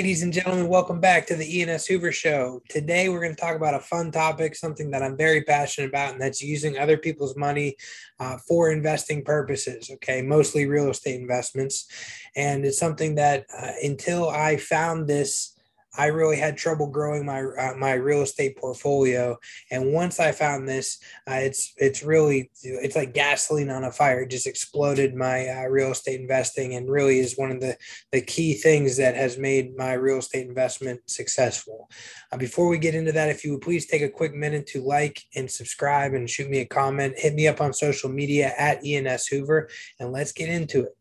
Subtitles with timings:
[0.00, 2.62] Ladies and gentlemen, welcome back to the Ian S Hoover Show.
[2.70, 6.14] Today, we're going to talk about a fun topic, something that I'm very passionate about,
[6.14, 7.76] and that's using other people's money
[8.18, 9.90] uh, for investing purposes.
[9.92, 11.86] Okay, mostly real estate investments.
[12.34, 15.54] And it's something that uh, until I found this
[15.98, 19.36] I really had trouble growing my uh, my real estate portfolio,
[19.72, 20.98] and once I found this,
[21.28, 24.20] uh, it's it's really it's like gasoline on a fire.
[24.20, 27.76] It just exploded my uh, real estate investing, and really is one of the
[28.12, 31.90] the key things that has made my real estate investment successful.
[32.30, 34.82] Uh, before we get into that, if you would please take a quick minute to
[34.82, 38.84] like and subscribe and shoot me a comment, hit me up on social media at
[38.84, 40.96] Ian S Hoover, and let's get into it.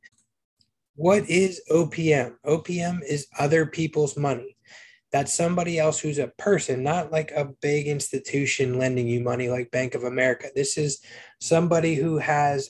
[0.96, 2.36] What is OPM?
[2.46, 4.58] OPM is other people's money
[5.12, 9.72] that's somebody else who's a person, not like a big institution lending you money like
[9.72, 10.50] Bank of America.
[10.56, 11.02] This is
[11.40, 12.70] somebody who has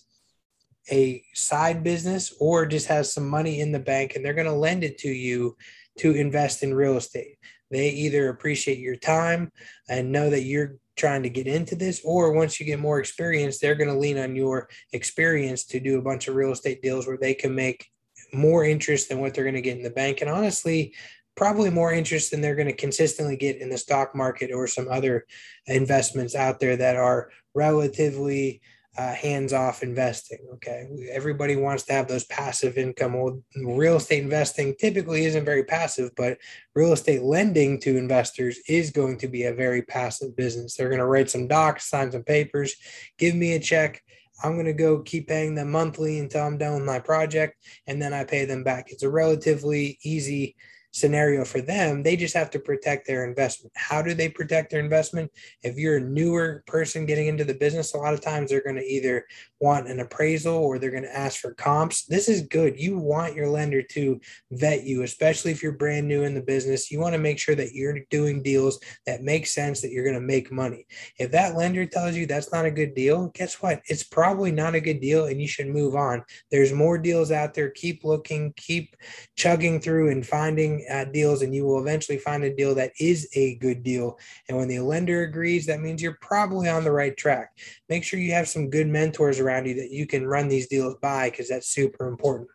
[0.92, 4.54] a side business or just has some money in the bank and they're going to
[4.54, 5.56] lend it to you
[6.00, 7.38] to invest in real estate.
[7.70, 9.52] They either appreciate your time
[9.88, 13.60] and know that you're trying to get into this, or once you get more experience,
[13.60, 17.08] they're going to lean on your experience to do a bunch of real estate deals
[17.08, 17.88] where they can make
[18.34, 20.22] more interest than what they're going to get in the bank.
[20.22, 20.94] And honestly,
[21.40, 24.90] probably more interest than they're going to consistently get in the stock market or some
[24.92, 25.26] other
[25.68, 28.62] investments out there that are relatively
[28.98, 30.86] uh, hands-off investing okay?
[31.10, 33.14] Everybody wants to have those passive income.
[33.14, 36.38] Well real estate investing typically isn't very passive but
[36.76, 40.76] real estate lending to investors is going to be a very passive business.
[40.76, 42.76] They're going to write some docs sign some papers
[43.18, 44.04] give me a check.
[44.44, 48.02] I'm going to go keep paying them monthly until I'm done with my project, and
[48.02, 48.90] then I pay them back.
[48.90, 50.56] It's a relatively easy
[50.92, 52.04] scenario for them.
[52.04, 53.72] They just have to protect their investment.
[53.76, 55.32] How do they protect their investment?
[55.64, 58.76] If you're a newer person getting into the business, a lot of times they're going
[58.76, 59.26] to either
[59.60, 62.06] want an appraisal or they're going to ask for comps.
[62.06, 62.80] This is good.
[62.80, 64.20] You want your lender to
[64.52, 66.92] vet you, especially if you're brand new in the business.
[66.92, 70.16] You want to make sure that you're doing deals that make sense, that you're going
[70.16, 70.88] to make money.
[71.18, 73.82] If that lender tells you that's not a good deal, guess what?
[73.88, 76.24] It's probably not a good deal and you should move on.
[76.52, 77.70] There's more deals out there.
[77.70, 78.96] Keep looking, keep
[79.36, 83.28] chugging through and finding at deals and you will eventually find a deal that is
[83.34, 84.18] a good deal.
[84.48, 87.58] And when the lender agrees, that means you're probably on the right track.
[87.90, 90.96] Make sure you have some good mentors around you that you can run these deals
[91.02, 92.50] by because that's super important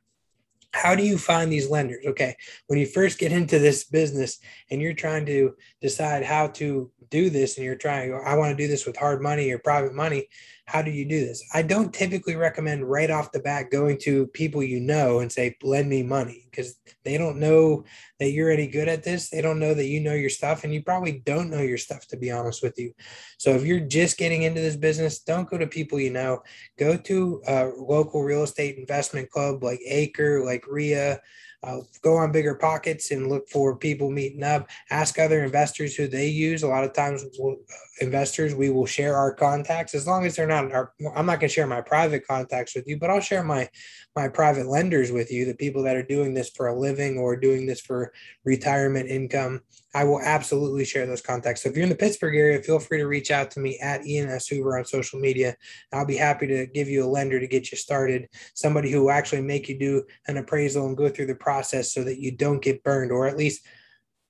[0.74, 2.36] how do you find these lenders okay
[2.66, 7.30] when you first get into this business and you're trying to decide how to do
[7.30, 10.28] this and you're trying i want to do this with hard money or private money
[10.66, 11.44] how do you do this?
[11.52, 15.56] I don't typically recommend right off the bat going to people you know and say,
[15.62, 17.84] lend me money because they don't know
[18.18, 19.28] that you're any good at this.
[19.28, 22.06] They don't know that you know your stuff and you probably don't know your stuff,
[22.08, 22.94] to be honest with you.
[23.36, 26.42] So if you're just getting into this business, don't go to people you know.
[26.78, 31.20] Go to a local real estate investment club like Acre, like RIA,
[31.64, 34.68] uh, go on BiggerPockets and look for people meeting up.
[34.90, 36.62] Ask other investors who they use.
[36.62, 37.56] A lot of times we'll,
[38.00, 39.94] investors we will share our contacts.
[39.94, 42.86] As long as they're not our i'm not going to share my private contacts with
[42.86, 43.68] you but i'll share my
[44.16, 47.36] my private lenders with you the people that are doing this for a living or
[47.36, 48.12] doing this for
[48.44, 49.60] retirement income
[49.94, 51.62] i will absolutely share those contacts.
[51.62, 54.06] So if you're in the pittsburgh area feel free to reach out to me at
[54.06, 55.56] Ian S Hoover on social media.
[55.92, 59.10] I'll be happy to give you a lender to get you started somebody who will
[59.10, 62.62] actually make you do an appraisal and go through the process so that you don't
[62.62, 63.66] get burned or at least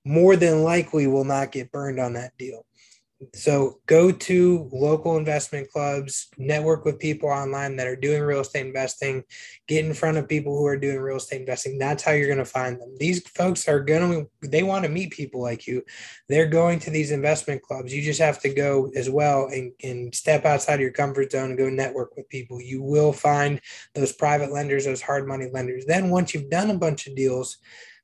[0.05, 2.64] more than likely will not get burned on that deal
[3.33, 8.65] so go to local investment clubs network with people online that are doing real estate
[8.65, 9.23] investing
[9.67, 11.77] get in front of people who are doing real estate investing.
[11.77, 12.95] That's how you're going to find them.
[12.99, 15.83] These folks are going to they want to meet people like you.
[16.29, 17.93] They're going to these investment clubs.
[17.93, 21.49] You just have to go as well and, and step outside of your comfort zone
[21.49, 22.61] and go network with people.
[22.61, 23.59] You will find
[23.93, 25.85] those private lenders those hard money lenders.
[25.85, 27.57] Then once you've done a bunch of deals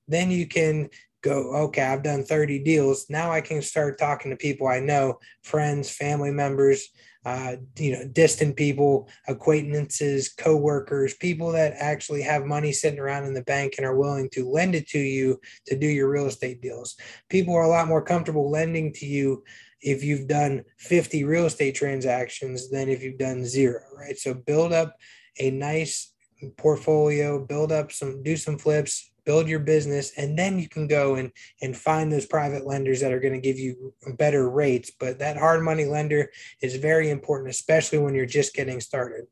[0.08, 0.90] then you can
[1.22, 3.08] go, okay, I've done 30 deals.
[3.10, 6.90] Now I can start talking to people I know, friends, family members,
[7.24, 13.34] uh, you know, distant people, acquaintances, coworkers, people that actually have money sitting around in
[13.34, 16.62] the bank and are willing to lend it to you to do your real estate
[16.62, 16.96] deals.
[17.30, 19.44] People are a lot more comfortable lending to you
[19.82, 24.18] if you've done 50 real estate transactions than if you've done zero, right?
[24.18, 24.96] So build up
[25.40, 26.14] a nice
[26.58, 31.16] portfolio, build up some, do some flips, build your business and then you can go
[31.16, 31.32] and
[31.62, 34.92] and find those private lenders that are going to give you better rates.
[35.00, 36.32] But that hard money lender
[36.62, 39.26] is very important especially when you're just getting started.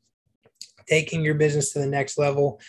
[0.88, 2.59] Taking your business to the next level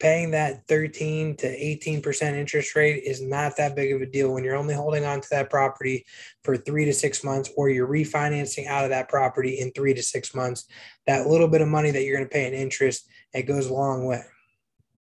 [0.00, 4.42] paying that 13 to 18% interest rate is not that big of a deal when
[4.42, 6.04] you're only holding on to that property
[6.42, 10.02] for three to six months or you're refinancing out of that property in three to
[10.02, 10.66] six months.
[11.06, 13.74] That little bit of money that you're going to pay in interest it goes a
[13.74, 14.22] long way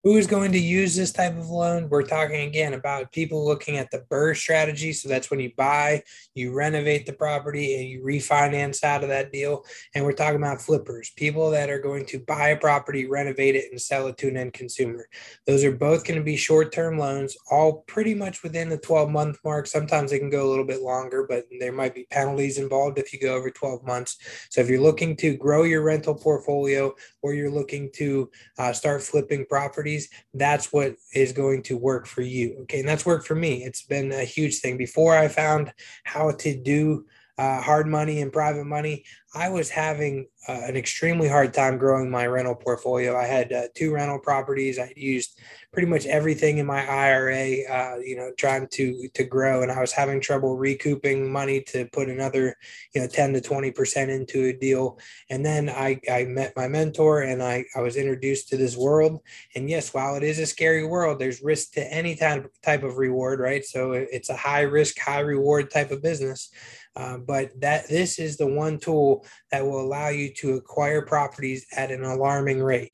[0.02, 1.88] who is going to use this type of loan?
[1.90, 4.92] We're talking again about people looking at the BRRRR strategy.
[4.94, 6.02] So that's when you buy,
[6.34, 9.64] you renovate the property, and you refinance out of that deal.
[9.94, 13.70] And we're talking about flippers, people that are going to buy a property, renovate it,
[13.70, 15.06] and sell it to an end consumer.
[15.46, 19.10] Those are both going to be short term loans, all pretty much within the 12
[19.10, 19.66] month mark.
[19.66, 23.12] Sometimes they can go a little bit longer, but there might be penalties involved if
[23.12, 24.16] you go over 12 months.
[24.48, 29.02] So if you're looking to grow your rental portfolio or you're looking to uh, start
[29.02, 32.58] flipping property, properties, that's what is going to work for you.
[32.62, 32.80] Okay.
[32.80, 33.64] And that's worked for me.
[33.64, 34.76] It's been a huge thing.
[34.76, 35.72] Before I found
[36.04, 37.06] how to do
[37.40, 39.02] uh, hard money and private money,
[39.34, 43.16] I was having uh, an extremely hard time growing my rental portfolio.
[43.16, 44.78] I had uh, two rental properties.
[44.78, 45.40] I used
[45.72, 49.80] pretty much everything in my IRA, uh, you know, trying to to grow, and I
[49.80, 52.56] was having trouble recouping money to put another,
[52.94, 54.98] you know, ten to twenty percent into a deal.
[55.30, 59.20] And then I I met my mentor, and I I was introduced to this world.
[59.54, 62.98] And yes, while it is a scary world, there's risk to any type type of
[62.98, 63.64] reward, right?
[63.64, 66.50] So it's a high risk, high reward type of business.
[66.96, 71.66] Uh, but that this is the one tool that will allow you to acquire properties
[71.76, 72.92] at an alarming rate.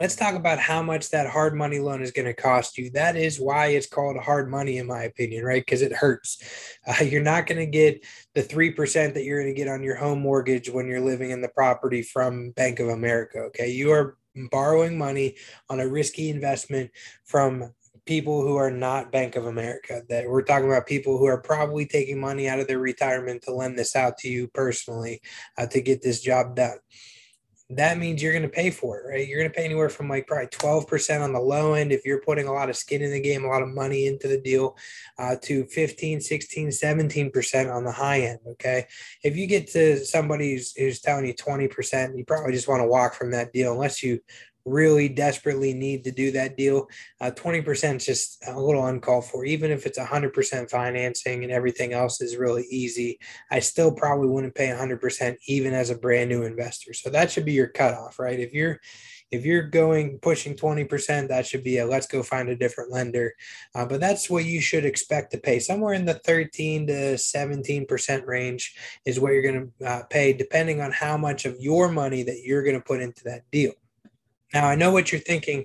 [0.00, 2.90] Let's talk about how much that hard money loan is going to cost you.
[2.90, 5.64] That is why it's called hard money, in my opinion, right?
[5.64, 6.42] Because it hurts.
[6.84, 8.04] Uh, you're not going to get
[8.34, 11.40] the 3% that you're going to get on your home mortgage when you're living in
[11.40, 13.38] the property from Bank of America.
[13.38, 13.70] Okay.
[13.70, 14.16] You are
[14.50, 15.36] borrowing money
[15.70, 16.90] on a risky investment
[17.24, 17.72] from
[18.06, 20.02] people who are not Bank of America.
[20.08, 23.54] That we're talking about people who are probably taking money out of their retirement to
[23.54, 25.20] lend this out to you personally
[25.58, 26.78] uh, to get this job done.
[27.70, 29.26] That means you're going to pay for it, right?
[29.26, 32.20] You're going to pay anywhere from like probably 12% on the low end if you're
[32.20, 34.76] putting a lot of skin in the game, a lot of money into the deal,
[35.18, 38.40] uh, to 15, 16, 17% on the high end.
[38.46, 38.84] Okay.
[39.24, 42.86] If you get to somebody who's, who's telling you 20%, you probably just want to
[42.86, 44.20] walk from that deal unless you
[44.64, 46.88] really desperately need to do that deal,
[47.20, 49.44] uh, 20% is just a little uncalled for.
[49.44, 53.18] Even if it's 100% financing and everything else is really easy,
[53.50, 56.92] I still probably wouldn't pay 100% even as a brand new investor.
[56.92, 58.38] So that should be your cutoff, right?
[58.38, 58.80] If you're
[59.32, 63.34] if you're going pushing 20%, that should be a let's go find a different lender.
[63.74, 65.58] Uh, but that's what you should expect to pay.
[65.58, 68.74] Somewhere in the 13 to 17% range
[69.06, 72.42] is what you're going to uh, pay, depending on how much of your money that
[72.44, 73.72] you're going to put into that deal.
[74.52, 75.64] Now, I know what you're thinking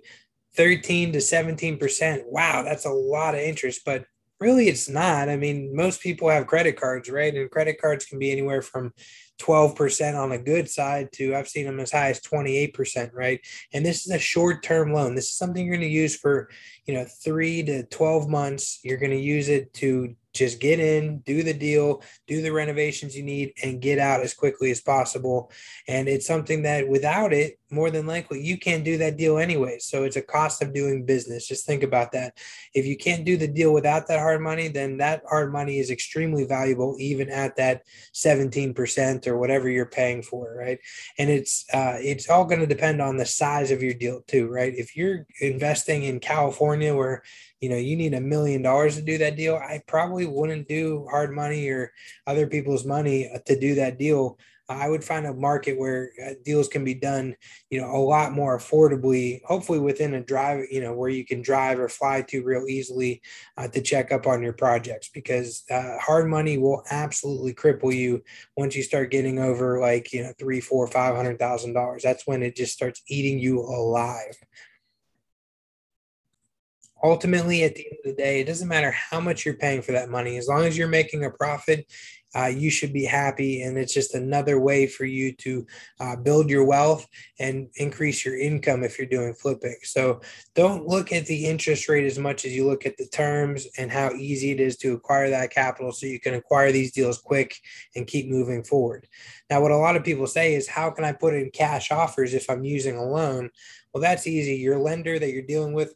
[0.56, 2.24] 13 to 17%.
[2.28, 4.06] Wow, that's a lot of interest, but
[4.40, 5.30] really it's not.
[5.30, 7.34] I mean, most people have credit cards, right?
[7.34, 8.94] And credit cards can be anywhere from
[9.40, 13.40] 12% on a good side to I've seen them as high as 28%, right?
[13.74, 15.16] And this is a short-term loan.
[15.16, 16.50] This is something you're going to use for,
[16.88, 18.80] you know, 3 to 12 months.
[18.84, 23.18] You're going to use it to just get in, do the deal, do the renovations
[23.18, 25.52] you need, and get out as quickly as possible.
[25.88, 29.78] And it's something that without it, more than likely, you can't do that deal anyway.
[29.80, 31.48] So it's a cost of doing business.
[31.48, 32.38] Just think about that.
[32.74, 35.92] If you can't do the deal without that hard money, then that hard money is
[35.92, 37.82] extremely valuable, even at that
[38.14, 40.80] 17% or whatever you're paying for, right?
[41.18, 44.48] And it's uh, it's all going to depend on the size of your deal too,
[44.48, 44.74] right?
[44.74, 47.24] If you're investing in California where
[47.60, 49.56] you know, you need a million dollars to do that deal.
[49.56, 51.92] I probably wouldn't do hard money or
[52.28, 54.38] other people's money uh, to do that deal.
[54.70, 57.38] I would find a market where uh, deals can be done,
[57.70, 61.42] you know, a lot more affordably, hopefully within a drive, you know, where you can
[61.42, 63.22] drive or fly to real easily
[63.56, 68.22] uh, to check up on your projects because uh, hard money will absolutely cripple you
[68.58, 72.04] once you start getting over like, you know, three, four, five hundred thousand dollars.
[72.04, 74.36] That's when it just starts eating you alive
[77.04, 79.92] ultimately at the end of the day it doesn't matter how much you're paying for
[79.92, 81.86] that money as long as you're making a profit
[82.36, 85.66] uh, you should be happy and it's just another way for you to
[86.00, 87.08] uh, build your wealth
[87.40, 90.20] and increase your income if you're doing flipping so
[90.54, 93.92] don't look at the interest rate as much as you look at the terms and
[93.92, 97.56] how easy it is to acquire that capital so you can acquire these deals quick
[97.96, 99.08] and keep moving forward.
[99.50, 102.34] Now what a lot of people say is how can i put in cash offers
[102.34, 103.50] if i'm using a loan?
[103.94, 104.56] Well that's easy.
[104.56, 105.96] Your lender that you're dealing with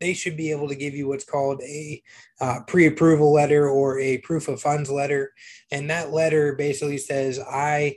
[0.00, 2.02] they should be able to give you what's called a
[2.40, 5.32] uh, pre-approval letter or a proof of funds letter.
[5.70, 7.96] And that letter basically says i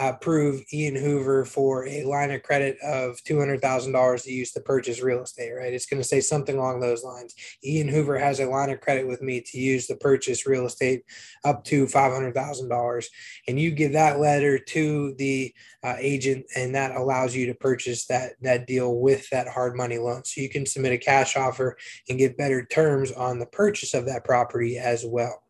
[0.00, 5.22] approve Ian Hoover for a line of credit of $200,000 to use to purchase real
[5.22, 5.72] estate, right?
[5.72, 7.34] It's going to say something along those lines.
[7.62, 11.04] Ian Hoover has a line of credit with me to use to purchase real estate
[11.44, 13.04] up to $500,000.
[13.48, 18.06] And you give that letter to the uh, agent, and that allows you to purchase
[18.06, 20.24] that, that deal with that hard money loan.
[20.24, 21.76] So you can submit a cash offer
[22.08, 25.42] and get better terms on the purchase of that property as well.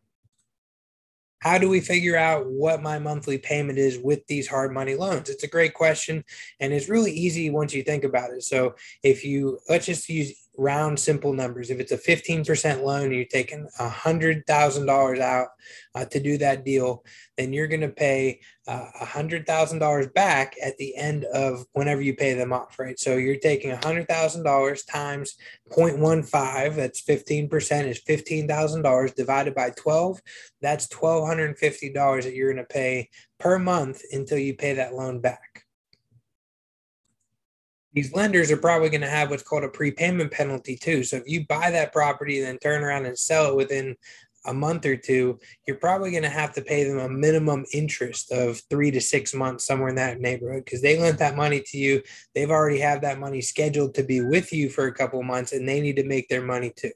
[1.43, 5.29] How do we figure out what my monthly payment is with these hard money loans?
[5.29, 6.23] It's a great question
[6.61, 8.43] and it's really easy once you think about it.
[8.43, 11.69] So if you let's just use round simple numbers.
[11.69, 15.47] If it's a 15% loan, and you're taking $100,000 out
[15.95, 17.03] uh, to do that deal,
[17.37, 22.33] then you're going to pay uh, $100,000 back at the end of whenever you pay
[22.33, 22.99] them off, right?
[22.99, 25.35] So you're taking $100,000 times
[25.71, 30.21] 0.15, that's 15% is $15,000 divided by 12.
[30.61, 35.62] That's $1,250 that you're going to pay per month until you pay that loan back
[37.93, 41.03] these lenders are probably going to have what's called a prepayment penalty too.
[41.03, 43.95] So if you buy that property and then turn around and sell it within
[44.45, 48.31] a month or two, you're probably going to have to pay them a minimum interest
[48.31, 51.77] of three to six months, somewhere in that neighborhood, because they lent that money to
[51.77, 52.01] you.
[52.35, 55.67] They've already have that money scheduled to be with you for a couple months, and
[55.67, 56.91] they need to make their money too.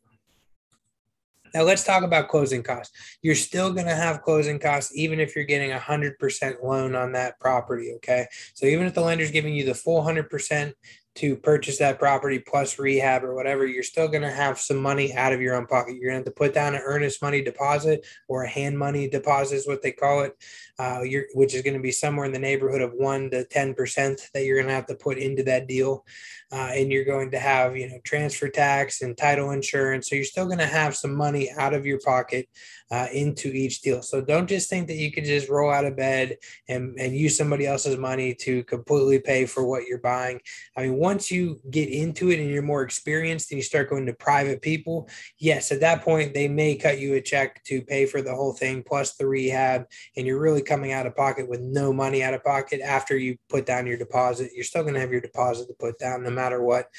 [1.54, 2.96] Now let's talk about closing costs.
[3.22, 7.12] You're still going to have closing costs even if you're getting a 100% loan on
[7.14, 8.28] that property, okay?
[8.54, 10.74] So even if the lender's giving you the full 100%
[11.18, 15.14] to purchase that property plus rehab or whatever, you're still going to have some money
[15.16, 15.96] out of your own pocket.
[15.96, 19.10] You're going to have to put down an earnest money deposit or a hand money
[19.10, 20.38] deposit is what they call it,
[20.78, 21.02] uh,
[21.34, 24.58] which is going to be somewhere in the neighborhood of one to 10% that you're
[24.58, 26.06] going to have to put into that deal.
[26.50, 30.10] Uh, and you're going to have, you know, transfer tax and title insurance.
[30.10, 32.48] So you're still going to have some money out of your pocket
[32.90, 34.02] uh, into each deal.
[34.02, 36.38] So don't just think that you can just roll out of bed
[36.70, 40.40] and, and use somebody else's money to completely pay for what you're buying.
[40.78, 44.06] I mean, once you get into it and you're more experienced and you start going
[44.06, 45.08] to private people,
[45.40, 48.52] yes, at that point, they may cut you a check to pay for the whole
[48.52, 49.86] thing plus the rehab.
[50.18, 53.38] And you're really coming out of pocket with no money out of pocket after you
[53.48, 54.52] put down your deposit.
[54.54, 56.90] You're still going to have your deposit to put down no matter what,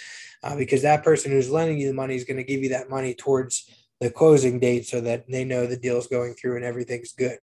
[0.43, 2.88] uh, because that person who's lending you the money is going to give you that
[2.88, 7.12] money towards the closing date so that they know the deal's going through and everything's
[7.12, 7.37] good.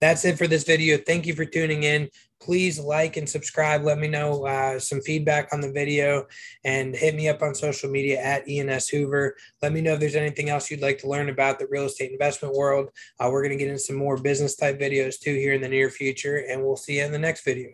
[0.00, 0.96] That's it for this video.
[0.96, 2.08] Thank you for tuning in.
[2.40, 3.84] Please like and subscribe.
[3.84, 6.26] Let me know uh, some feedback on the video
[6.64, 9.36] and hit me up on social media at Ian S Hoover.
[9.60, 12.12] Let me know if there's anything else you'd like to learn about the real estate
[12.12, 12.88] investment world.
[13.18, 15.68] Uh, we're going to get into some more business type videos too here in the
[15.68, 17.68] near future, and we'll see you in the next video.